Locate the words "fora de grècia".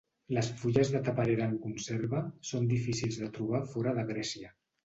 3.75-4.55